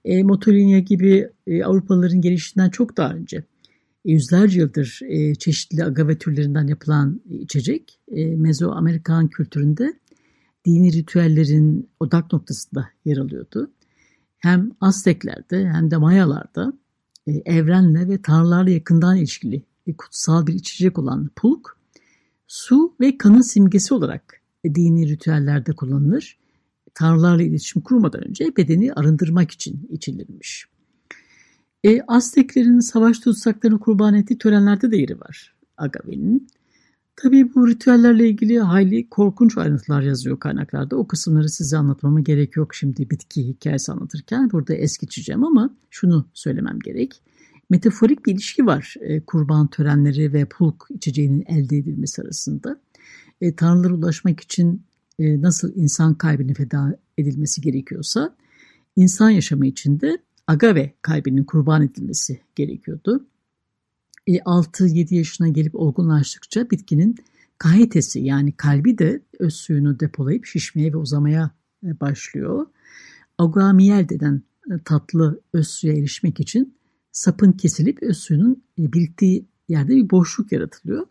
E, 0.04 0.22
Motolinya 0.22 0.78
gibi 0.78 1.30
e, 1.46 1.64
Avrupalıların 1.64 2.20
gelişinden 2.20 2.70
çok 2.70 2.96
daha 2.96 3.14
önce 3.14 3.36
e, 3.36 4.12
yüzlerce 4.12 4.60
yıldır 4.60 5.00
e, 5.08 5.34
çeşitli 5.34 5.84
agave 5.84 6.18
türlerinden 6.18 6.66
yapılan 6.66 7.20
içecek 7.30 7.98
e, 8.08 8.36
Mezoamerikan 8.36 9.28
kültüründe 9.28 9.94
dini 10.66 10.92
ritüellerin 10.92 11.90
odak 12.00 12.32
noktasında 12.32 12.88
yer 13.04 13.16
alıyordu. 13.16 13.70
Hem 14.38 14.70
Azteklerde 14.80 15.68
hem 15.68 15.90
de 15.90 15.96
Mayalarda 15.96 16.72
e, 17.26 17.32
evrenle 17.32 18.08
ve 18.08 18.22
tanrılarla 18.22 18.70
yakından 18.70 19.16
ilişkili 19.16 19.69
e, 19.90 19.96
kutsal 19.96 20.46
bir 20.46 20.54
içecek 20.54 20.98
olan 20.98 21.30
pulk, 21.36 21.76
su 22.46 22.94
ve 23.00 23.18
kanın 23.18 23.40
simgesi 23.40 23.94
olarak 23.94 24.40
dini 24.64 25.08
ritüellerde 25.08 25.72
kullanılır. 25.72 26.38
Tanrılarla 26.94 27.42
iletişim 27.42 27.82
kurmadan 27.82 28.28
önce 28.28 28.56
bedeni 28.56 28.92
arındırmak 28.92 29.50
için 29.50 29.88
içilirmiş. 29.90 30.66
E, 31.84 32.00
Azteklerin 32.00 32.80
savaş 32.80 33.18
tutsaklarını 33.18 33.78
kurban 33.78 34.14
ettiği 34.14 34.38
törenlerde 34.38 34.90
de 34.90 34.96
yeri 34.96 35.20
var 35.20 35.54
Agave'nin. 35.76 36.48
Tabii 37.16 37.54
bu 37.54 37.68
ritüellerle 37.68 38.28
ilgili 38.28 38.60
hayli 38.60 39.08
korkunç 39.08 39.58
ayrıntılar 39.58 40.02
yazıyor 40.02 40.38
kaynaklarda. 40.38 40.96
O 40.96 41.06
kısımları 41.06 41.48
size 41.48 41.76
anlatmama 41.76 42.20
gerek 42.20 42.56
yok 42.56 42.74
şimdi 42.74 43.10
bitki 43.10 43.48
hikayesi 43.48 43.92
anlatırken. 43.92 44.50
Burada 44.52 44.74
es 44.74 44.98
geçeceğim 44.98 45.44
ama 45.44 45.70
şunu 45.90 46.26
söylemem 46.34 46.78
gerek. 46.78 47.22
Metaforik 47.70 48.26
bir 48.26 48.32
ilişki 48.32 48.66
var 48.66 48.94
e, 49.00 49.20
kurban 49.20 49.66
törenleri 49.66 50.32
ve 50.32 50.44
pulk 50.44 50.86
içeceğinin 50.90 51.44
elde 51.46 51.76
edilmesi 51.76 52.22
arasında. 52.22 52.80
E, 53.40 53.56
tanrılara 53.56 53.94
ulaşmak 53.94 54.40
için 54.40 54.82
e, 55.18 55.42
nasıl 55.42 55.76
insan 55.76 56.14
kalbinin 56.14 56.54
feda 56.54 56.98
edilmesi 57.18 57.60
gerekiyorsa 57.60 58.36
insan 58.96 59.30
yaşamı 59.30 59.66
için 59.66 60.00
de 60.00 60.18
agave 60.46 60.94
kalbinin 61.02 61.44
kurban 61.44 61.82
edilmesi 61.82 62.40
gerekiyordu. 62.54 63.26
6-7 64.28 65.14
yaşına 65.14 65.48
gelip 65.48 65.74
olgunlaştıkça 65.74 66.70
bitkinin 66.70 67.16
kahitesi 67.58 68.20
yani 68.20 68.52
kalbi 68.52 68.98
de 68.98 69.20
öz 69.38 69.54
suyunu 69.54 70.00
depolayıp 70.00 70.46
şişmeye 70.46 70.92
ve 70.92 70.96
uzamaya 70.96 71.50
e, 71.86 72.00
başlıyor. 72.00 72.66
Agamiel 73.38 74.08
denen 74.08 74.42
e, 74.70 74.78
tatlı 74.84 75.40
öz 75.52 75.68
suya 75.68 75.92
erişmek 75.92 76.40
için 76.40 76.74
sapın 77.12 77.52
kesilip 77.52 78.02
öz 78.02 78.16
suyunun 78.16 78.62
e, 78.78 78.92
biriktiği 78.92 79.46
yerde 79.68 79.96
bir 79.96 80.10
boşluk 80.10 80.52
yaratılıyor. 80.52 81.06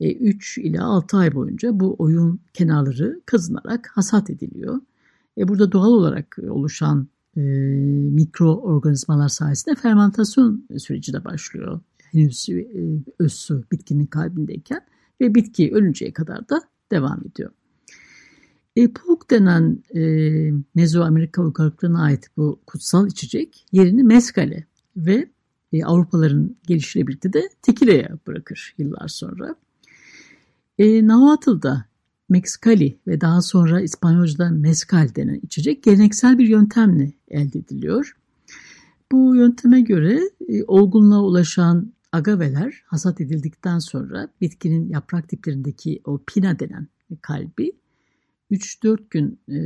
3 0.00 0.58
ile 0.58 0.80
6 0.80 1.16
ay 1.16 1.34
boyunca 1.34 1.80
bu 1.80 1.96
oyun 1.98 2.40
kenarları 2.54 3.20
kazınarak 3.26 3.90
hasat 3.94 4.30
ediliyor. 4.30 4.80
Burada 5.38 5.72
doğal 5.72 5.90
olarak 5.90 6.38
oluşan 6.48 7.08
mikroorganizmalar 8.14 9.28
sayesinde 9.28 9.74
fermentasyon 9.74 10.66
süreci 10.78 11.12
de 11.12 11.24
başlıyor 11.24 11.80
henüz 12.12 12.48
e, 12.48 13.72
bitkinin 13.72 14.06
kalbindeyken 14.06 14.80
ve 15.20 15.34
bitki 15.34 15.74
ölünceye 15.74 16.12
kadar 16.12 16.48
da 16.48 16.60
devam 16.92 17.20
ediyor. 17.26 17.50
E, 18.76 18.92
Puluk 18.92 19.30
denen 19.30 19.82
e, 19.94 20.00
Mezoamerika 20.74 21.42
uygarlıklarına 21.42 22.02
ait 22.02 22.26
bu 22.36 22.60
kutsal 22.66 23.06
içecek 23.06 23.66
yerini 23.72 24.02
meskale 24.02 24.66
ve 25.06 25.28
e, 25.72 25.84
Avrupalıların 25.84 26.56
gelişiyle 26.66 27.06
birlikte 27.06 27.32
de 27.32 27.48
tekilaya 27.62 28.18
bırakır 28.26 28.74
yıllar 28.78 29.08
sonra. 29.08 29.54
E, 30.78 31.06
Nahuatıl'da 31.06 31.84
Mexicali 32.28 32.98
ve 33.06 33.20
daha 33.20 33.42
sonra 33.42 33.80
İspanyolca'da 33.80 34.50
mezcal 34.50 35.14
denen 35.14 35.40
içecek 35.42 35.82
geleneksel 35.82 36.38
bir 36.38 36.48
yöntemle 36.48 37.12
elde 37.28 37.58
ediliyor. 37.58 38.16
Bu 39.12 39.36
yönteme 39.36 39.80
göre 39.80 40.20
e, 40.48 40.64
olgunluğa 40.64 41.22
ulaşan 41.22 41.92
agaveler 42.12 42.82
hasat 42.86 43.20
edildikten 43.20 43.78
sonra 43.78 44.28
bitkinin 44.40 44.88
yaprak 44.88 45.30
diplerindeki 45.30 46.00
o 46.04 46.20
pina 46.26 46.58
denen 46.58 46.88
kalbi 47.22 47.72
3-4 48.50 48.98
gün 49.10 49.38
e, 49.48 49.58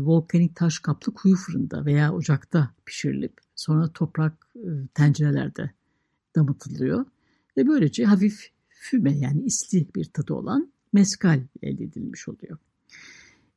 volkanik 0.00 0.56
taş 0.56 0.78
kaplı 0.78 1.14
kuyu 1.14 1.36
fırında 1.36 1.84
veya 1.84 2.12
ocakta 2.12 2.70
pişirilip 2.86 3.45
sonra 3.56 3.88
toprak 3.88 4.46
e, 4.56 4.68
tencerelerde 4.94 5.70
damıtılıyor 6.36 7.04
ve 7.56 7.66
böylece 7.66 8.04
hafif 8.04 8.50
füme 8.68 9.18
yani 9.18 9.42
isli 9.42 9.86
bir 9.94 10.04
tadı 10.04 10.34
olan 10.34 10.72
meskal 10.92 11.40
elde 11.62 11.84
edilmiş 11.84 12.28
oluyor. 12.28 12.58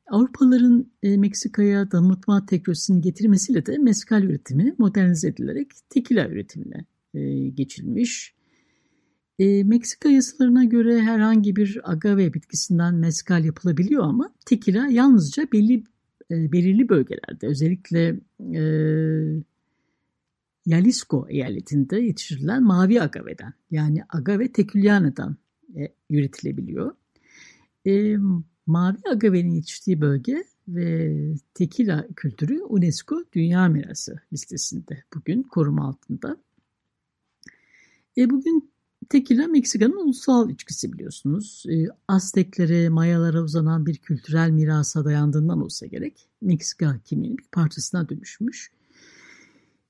Avrupalıların 0.06 0.90
e, 1.02 1.16
Meksika'ya 1.16 1.90
damıtma 1.90 2.46
teknolojisini 2.46 3.00
getirmesiyle 3.00 3.66
de 3.66 3.78
meskal 3.78 4.22
üretimi 4.22 4.74
modernize 4.78 5.28
edilerek 5.28 5.70
tekila 5.90 6.28
üretimine 6.28 6.84
e, 7.14 7.48
geçilmiş. 7.48 8.34
Meksika 9.64 10.08
yasalarına 10.08 10.64
göre 10.64 11.00
herhangi 11.00 11.56
bir 11.56 11.92
agave 11.92 12.34
bitkisinden 12.34 12.94
meskal 12.94 13.44
yapılabiliyor 13.44 14.04
ama 14.04 14.32
tekila 14.46 14.86
yalnızca 14.86 15.48
belli 15.52 15.84
belirli 16.30 16.88
bölgelerde 16.88 17.46
özellikle 17.46 18.16
Jalisco 20.66 21.26
eyaletinde 21.28 21.96
yetiştirilen 21.96 22.62
mavi 22.62 23.02
agaveden 23.02 23.52
yani 23.70 24.02
agave 24.08 24.52
tekülyana'dan 24.52 25.36
e, 25.76 25.88
üretilebiliyor. 26.10 26.94
E, 27.86 28.16
mavi 28.66 28.98
agavenin 29.10 29.50
yetiştiği 29.50 30.00
bölge 30.00 30.44
ve 30.68 31.16
tekila 31.54 32.06
kültürü 32.16 32.62
UNESCO 32.62 33.24
Dünya 33.32 33.68
Mirası 33.68 34.16
listesinde 34.32 35.04
bugün 35.14 35.42
koruma 35.42 35.88
altında. 35.88 36.36
E, 38.16 38.30
bugün 38.30 38.70
tekila 39.08 39.46
Meksika'nın 39.46 40.04
ulusal 40.04 40.50
içkisi 40.50 40.92
biliyorsunuz. 40.92 41.64
E, 41.68 41.86
Azteklere, 42.08 42.88
Mayalara 42.88 43.42
uzanan 43.42 43.86
bir 43.86 43.96
kültürel 43.96 44.50
mirasa 44.50 45.04
dayandığından 45.04 45.62
olsa 45.62 45.86
gerek 45.86 46.28
Meksika 46.40 47.00
kimliğinin 47.04 47.38
bir 47.38 47.48
parçasına 47.52 48.08
dönüşmüş. 48.08 48.70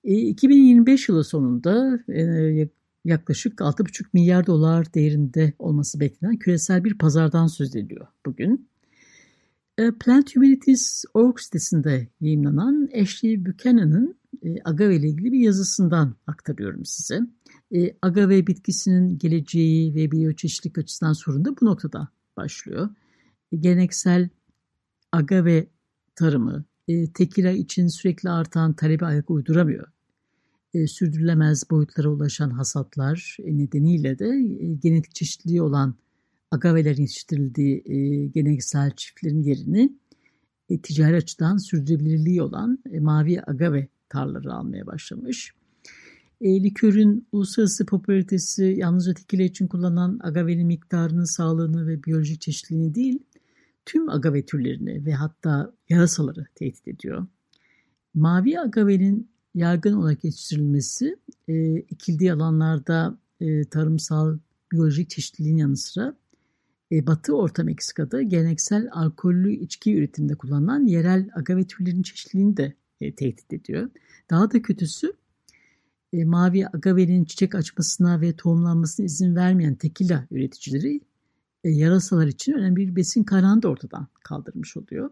E, 0.05 0.13
2025 0.15 1.09
yılı 1.09 1.25
sonunda 1.25 1.99
e, 2.09 2.69
yaklaşık 3.05 3.59
6,5 3.59 4.05
milyar 4.13 4.47
dolar 4.47 4.95
değerinde 4.95 5.53
olması 5.59 6.01
beklenen 6.01 6.37
küresel 6.37 6.85
bir 6.85 6.99
pazardan 6.99 7.47
söz 7.47 7.77
ediliyor 7.77 8.07
bugün. 8.27 8.69
E, 9.79 9.91
Plant 9.91 10.37
Humanities 10.37 11.05
Org 11.15 11.39
sitesinde 11.39 12.09
yayınlanan 12.21 12.89
Ashley 13.03 13.47
Buchanan'ın 13.47 14.17
e, 14.43 14.57
agave 14.65 14.97
ile 14.97 15.09
ilgili 15.09 15.33
bir 15.33 15.41
yazısından 15.41 16.15
aktarıyorum 16.27 16.85
size. 16.85 17.21
E, 17.75 17.97
agave 18.03 18.47
bitkisinin 18.47 19.19
geleceği 19.19 19.95
ve 19.95 20.11
biyoçeşitlik 20.11 20.79
açısından 20.79 21.13
sorun 21.13 21.45
da 21.45 21.61
bu 21.61 21.65
noktada 21.65 22.09
başlıyor. 22.37 22.89
Geleneksel 23.61 24.29
agave 25.13 25.67
tarımı 26.15 26.65
tekila 27.15 27.51
için 27.51 27.87
sürekli 27.87 28.31
artan 28.31 28.73
talebi 28.73 29.05
ayak 29.05 29.31
uyduramıyor 29.31 29.87
e, 30.75 30.87
sürdürülemez 30.87 31.71
boyutlara 31.71 32.09
ulaşan 32.09 32.51
hasatlar 32.51 33.37
e, 33.45 33.59
nedeniyle 33.59 34.19
de 34.19 34.29
e, 34.29 34.75
genetik 34.75 35.15
çeşitliliği 35.15 35.63
olan 35.63 35.95
agavelerin 36.51 37.01
yetiştirildiği 37.01 37.83
e, 37.87 38.27
geleneksel 38.27 38.91
çiftlerin 38.91 39.43
yerini 39.43 39.93
e, 40.69 40.81
ticari 40.81 41.17
açıdan 41.17 41.57
sürdürülebilirliği 41.57 42.43
olan 42.43 42.79
e, 42.93 43.01
mavi 43.01 43.43
agave 43.47 43.89
tarlaları 44.09 44.53
almaya 44.53 44.87
başlamış. 44.87 45.55
E, 46.41 46.63
likörün 46.63 47.27
uluslararası 47.33 47.87
popülaritesi 47.87 48.75
yalnızca 48.79 49.15
tekile 49.15 49.45
için 49.45 49.67
kullanılan 49.67 50.21
agavenin 50.23 50.67
miktarını, 50.67 51.27
sağlığını 51.27 51.87
ve 51.87 52.05
biyolojik 52.05 52.41
çeşitliliğini 52.41 52.95
değil, 52.95 53.19
tüm 53.87 54.09
agave 54.09 54.47
türlerini 54.47 55.07
ve 55.07 55.13
hatta 55.13 55.73
yarasaları 55.89 56.47
tehdit 56.55 56.89
ediyor. 56.89 57.27
Mavi 58.15 58.61
agavenin 58.61 59.31
yaygın 59.55 59.93
olarak 59.93 60.25
yetiştirilmesi 60.25 61.17
e, 61.49 61.55
ekildiği 61.93 62.33
alanlarda 62.33 63.19
e, 63.41 63.65
tarımsal 63.65 64.39
biyolojik 64.73 65.11
çeşitliliğin 65.11 65.57
yanı 65.57 65.77
sıra 65.77 66.17
e, 66.93 67.07
Batı 67.07 67.37
Orta 67.37 67.65
Meksika'da 67.65 68.23
geleneksel 68.23 68.89
alkollü 68.93 69.53
içki 69.53 69.97
üretiminde 69.97 70.35
kullanılan 70.35 70.87
yerel 70.87 71.29
agave 71.35 71.67
türlerinin 71.67 72.03
çeşitliliğini 72.03 72.57
de 72.57 72.75
e, 73.01 73.15
tehdit 73.15 73.53
ediyor. 73.53 73.91
Daha 74.31 74.51
da 74.51 74.63
kötüsü 74.63 75.13
e, 76.13 76.25
mavi 76.25 76.67
agavenin 76.67 77.25
çiçek 77.25 77.55
açmasına 77.55 78.21
ve 78.21 78.37
tohumlanmasına 78.37 79.07
izin 79.07 79.37
vermeyen 79.37 79.75
tekila 79.75 80.27
üreticileri 80.31 81.01
e, 81.65 81.71
yarasalar 81.71 82.27
için 82.27 82.53
önemli 82.53 82.77
bir 82.77 82.97
besin 82.97 83.25
kaynağını 83.25 83.63
da 83.63 83.69
ortadan 83.69 84.09
kaldırmış 84.25 84.77
oluyor. 84.77 85.11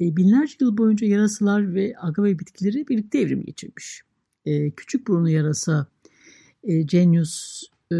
E, 0.00 0.16
binlerce 0.16 0.56
yıl 0.60 0.76
boyunca 0.76 1.06
yarasalar 1.06 1.74
ve 1.74 1.94
agave 2.00 2.38
bitkileri 2.38 2.88
birlikte 2.88 3.18
evrim 3.18 3.42
geçirmiş. 3.42 4.02
E, 4.44 4.70
küçük 4.70 5.08
burunlu 5.08 5.30
yarasa 5.30 5.86
e, 6.64 6.82
Genius 6.82 7.62
e, 7.90 7.94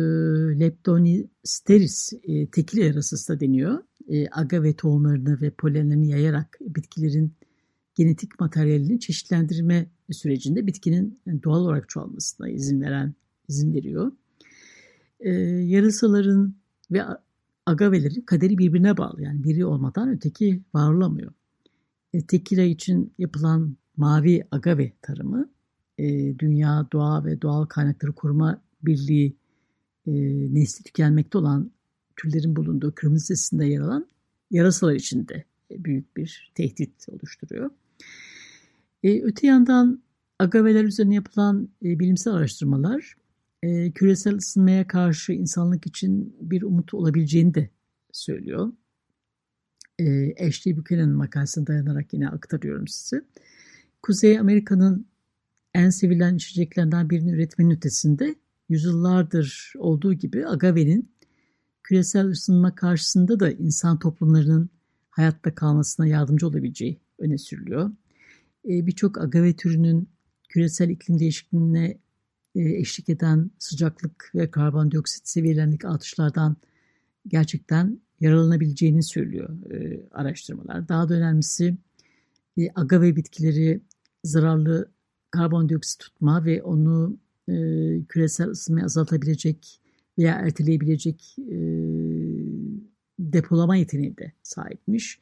leptonisteris 0.61 2.13
e, 2.23 2.47
tekil 2.47 2.79
yarasası 2.79 3.35
da 3.35 3.41
deniyor. 3.41 3.83
E, 4.09 4.27
agave 4.31 4.77
tohumlarını 4.77 5.41
ve 5.41 5.51
polenlerini 5.51 6.09
yayarak 6.09 6.59
bitkilerin 6.61 7.33
genetik 7.95 8.41
materyalini 8.41 9.01
çeşitlendirme 9.01 9.87
sürecinde 10.11 10.67
bitkinin 10.67 11.21
doğal 11.45 11.61
olarak 11.61 11.89
çoğalmasına 11.89 12.49
izin 12.49 12.81
veren 12.81 13.15
izin 13.49 13.75
veriyor. 13.75 14.13
E, 15.21 15.31
yarasaların 15.67 16.55
ve 16.91 17.03
agavelerin 17.67 18.21
kaderi 18.21 18.59
birbirine 18.59 18.97
bağlı. 18.97 19.23
Yani 19.23 19.45
biri 19.45 19.65
olmadan 19.65 20.09
öteki 20.09 20.63
var 20.75 20.93
olamıyor. 20.93 21.33
E, 22.13 22.27
tekila 22.27 22.63
için 22.63 23.15
yapılan 23.19 23.77
mavi 23.97 24.45
agave 24.51 24.93
tarımı 25.03 25.51
e, 25.99 26.39
Dünya 26.39 26.87
Doğa 26.93 27.25
ve 27.25 27.43
Doğal 27.43 27.67
Kaynakları 27.67 28.13
Koruma 28.13 28.63
Birliği 28.83 29.37
e, 30.07 30.13
nesli 30.55 30.85
tükenmekte 30.85 31.39
olan 31.39 31.71
türlerin 32.17 32.57
bulunduğu 32.57 32.95
kırmızı 32.95 33.33
listesinde 33.33 33.67
yer 33.67 33.81
alan 33.81 34.07
yarasalar 34.51 34.95
için 34.95 35.29
de 35.29 35.45
büyük 35.71 36.17
bir 36.17 36.53
tehdit 36.55 37.09
oluşturuyor. 37.09 37.71
öte 39.05 39.47
yandan 39.47 40.03
agaveler 40.39 40.85
üzerine 40.85 41.15
yapılan 41.15 41.69
bilimsel 41.83 42.33
araştırmalar 42.33 43.17
küresel 43.95 44.35
ısınmaya 44.35 44.87
karşı 44.87 45.33
insanlık 45.33 45.87
için 45.87 46.37
bir 46.41 46.63
umut 46.63 46.95
olabileceğini 46.95 47.55
de 47.55 47.71
söylüyor 48.13 48.73
e, 49.99 50.35
Ashley 50.47 50.77
Buchanan'ın 50.77 51.17
makalesine 51.17 51.67
dayanarak 51.67 52.13
yine 52.13 52.29
aktarıyorum 52.29 52.89
size. 52.89 53.25
Kuzey 54.03 54.39
Amerika'nın 54.39 55.07
en 55.75 55.91
sevilen 55.91 56.37
içeceklerinden 56.37 57.11
birini 57.11 57.31
üretmenin 57.33 57.71
ötesinde 57.71 58.35
yüzyıllardır 58.69 59.73
olduğu 59.79 60.13
gibi 60.15 60.47
agavenin 60.47 61.13
küresel 61.83 62.27
ısınma 62.27 62.75
karşısında 62.75 63.41
da 63.41 63.51
insan 63.51 63.99
toplumlarının 63.99 64.71
hayatta 65.11 65.55
kalmasına 65.55 66.07
yardımcı 66.07 66.47
olabileceği 66.47 67.01
öne 67.19 67.39
sürülüyor. 67.39 67.91
E, 68.65 68.87
Birçok 68.87 69.21
agave 69.21 69.57
türünün 69.57 70.09
küresel 70.49 70.89
iklim 70.89 71.19
değişikliğine 71.19 71.87
e, 71.87 71.99
eşlik 72.55 73.09
eden 73.09 73.51
sıcaklık 73.59 74.31
ve 74.35 74.51
karbondioksit 74.51 75.29
seviyelerindeki 75.29 75.89
artışlardan 75.89 76.57
gerçekten 77.29 78.01
yaralanabileceğini 78.21 79.03
söylüyor 79.03 79.71
e, 79.71 80.01
araştırmalar. 80.11 80.89
Daha 80.89 81.09
da 81.09 81.15
önemlisi 81.15 81.77
e, 82.59 82.69
agave 82.75 83.17
bitkileri 83.17 83.81
zararlı 84.25 84.91
karbondioksit 85.31 86.01
tutma 86.01 86.45
ve 86.45 86.63
onu 86.63 87.17
e, 87.49 87.55
küresel 88.09 88.49
ısınmayı 88.49 88.85
azaltabilecek 88.85 89.81
veya 90.19 90.35
erteleyebilecek 90.35 91.37
e, 91.39 91.57
depolama 93.19 93.77
yeteneği 93.77 94.17
de 94.17 94.33
sahipmiş. 94.43 95.21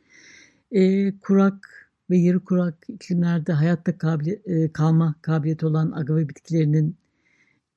E, 0.72 1.12
kurak 1.18 1.90
ve 2.10 2.18
yarı 2.18 2.44
kurak 2.44 2.86
iklimlerde 2.88 3.52
hayatta 3.52 3.98
kabili, 3.98 4.42
e, 4.46 4.72
kalma 4.72 5.14
kabiliyeti 5.22 5.66
olan 5.66 5.92
agave 5.92 6.28
bitkilerinin 6.28 6.90
e, 6.90 6.99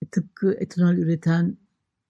tıpkı 0.05 0.53
etanol 0.59 0.93
üreten 0.93 1.57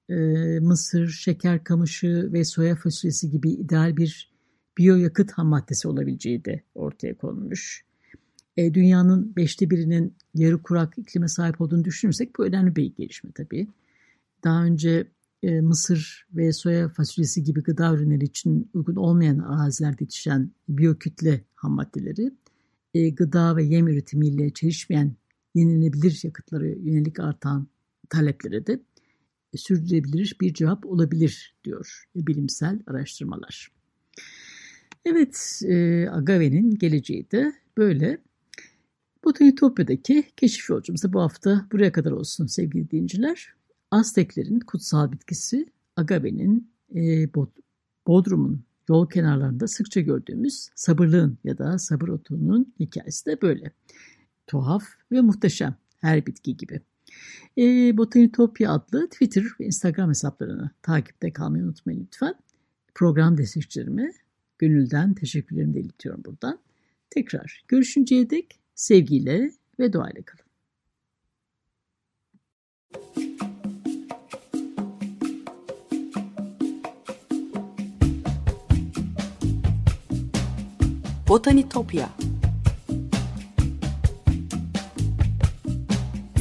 e, 0.10 0.16
mısır, 0.60 1.08
şeker 1.08 1.64
kamışı 1.64 2.30
ve 2.34 2.46
soya 2.46 2.76
fasulyesi 2.76 3.30
gibi 3.30 3.50
ideal 3.52 3.98
bir 3.98 4.34
biyoyakıt 4.78 5.32
ham 5.32 5.48
maddesi 5.48 5.88
olabileceği 5.88 6.46
de 6.46 6.64
ortaya 6.76 7.18
konmuş. 7.18 7.86
E, 8.58 8.74
dünyanın 8.74 9.36
beşte 9.36 9.70
birinin 9.70 10.16
yarı 10.36 10.62
kurak 10.62 10.98
iklime 10.98 11.28
sahip 11.28 11.62
olduğunu 11.62 11.84
düşünürsek 11.84 12.38
bu 12.38 12.46
önemli 12.46 12.76
bir 12.76 12.96
gelişme 12.96 13.32
tabii. 13.32 13.68
Daha 14.44 14.64
önce 14.64 15.08
e, 15.44 15.62
mısır 15.62 16.28
ve 16.34 16.54
soya 16.54 16.90
fasulyesi 16.90 17.44
gibi 17.44 17.64
gıda 17.64 17.94
ürünleri 17.94 18.26
için 18.26 18.70
uygun 18.74 18.96
olmayan 18.96 19.40
arazilerde 19.40 20.04
yetişen 20.04 20.52
biyokütle 20.70 21.42
ham 21.56 21.72
maddeleri 21.72 22.32
e, 22.94 23.10
gıda 23.10 23.56
ve 23.56 23.64
yem 23.64 23.88
üretimiyle 23.88 24.50
çelişmeyen 24.50 25.16
yenilebilir 25.56 26.20
yakıtlara 26.24 26.68
yönelik 26.68 27.20
artan 27.20 27.68
taleplere 28.14 28.68
de 28.68 28.80
sürdürülebilir 29.56 30.38
bir 30.42 30.54
cevap 30.54 30.86
olabilir 30.86 31.56
diyor 31.64 32.06
bilimsel 32.16 32.80
araştırmalar. 32.88 33.72
Evet, 35.06 35.62
e, 35.66 36.08
Agave'nin 36.10 36.76
geleceği 36.76 37.32
de 37.32 37.54
böyle. 37.78 38.18
Botanitopya'daki 39.24 40.24
keşif 40.38 40.70
yolcumuz 40.70 41.04
da 41.04 41.14
bu 41.14 41.22
hafta 41.22 41.68
buraya 41.72 41.92
kadar 41.92 42.12
olsun 42.12 42.46
sevgili 42.46 42.92
dinciler. 42.92 43.54
Azteklerin 43.92 44.60
kutsal 44.60 45.12
bitkisi 45.12 45.66
agave'nin 45.96 46.72
e, 46.96 47.34
Bodrum'un 48.08 48.64
yol 48.90 49.10
kenarlarında 49.10 49.68
sıkça 49.68 50.02
gördüğümüz 50.02 50.70
sabırlığın 50.76 51.38
ya 51.44 51.58
da 51.58 51.80
sabır 51.80 52.08
otunun 52.08 52.74
hikayesi 52.80 53.26
de 53.26 53.42
böyle. 53.42 53.72
Tuhaf 54.48 54.84
ve 55.12 55.22
muhteşem 55.22 55.76
her 56.02 56.26
bitki 56.26 56.58
gibi. 56.58 56.82
E, 57.58 57.98
Botanitopya 57.98 58.72
adlı 58.72 59.10
Twitter 59.10 59.44
ve 59.60 59.66
Instagram 59.66 60.10
hesaplarını 60.10 60.70
takipte 60.82 61.34
kalmayı 61.34 61.64
unutmayın 61.64 62.02
lütfen. 62.02 62.36
Program 62.96 63.38
destekçilerime 63.38 64.12
gönülden 64.60 65.14
teşekkürlerimi 65.14 65.74
de 65.74 65.80
iletiyorum 65.80 66.24
buradan. 66.26 66.60
Tekrar 67.10 67.64
görüşünceye 67.68 68.30
dek 68.30 68.60
sevgiyle 68.76 69.52
ve 69.80 69.94
duayla 69.94 70.22
kalın. 70.26 70.44
Botanitopya 81.28 82.10